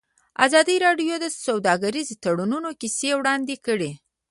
[0.45, 3.91] ازادي راډیو د سوداګریز تړونونه کیسې وړاندې کړي.